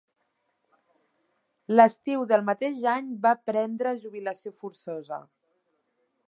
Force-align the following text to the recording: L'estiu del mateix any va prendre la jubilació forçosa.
L'estiu 1.73 2.25
del 2.31 2.45
mateix 2.47 2.79
any 2.93 3.11
va 3.27 3.35
prendre 3.51 3.89
la 3.93 4.01
jubilació 4.07 4.55
forçosa. 4.63 5.21